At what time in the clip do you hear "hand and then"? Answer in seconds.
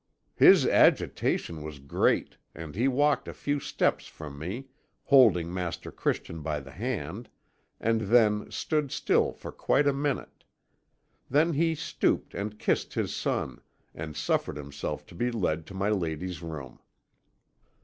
6.71-8.49